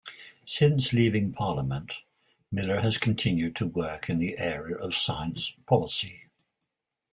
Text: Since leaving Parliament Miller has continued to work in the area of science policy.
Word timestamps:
Since 0.47 0.93
leaving 0.93 1.31
Parliament 1.31 2.01
Miller 2.51 2.79
has 2.79 2.97
continued 2.97 3.55
to 3.57 3.67
work 3.67 4.09
in 4.09 4.17
the 4.17 4.39
area 4.39 4.75
of 4.75 4.95
science 4.95 5.51
policy. 5.67 6.23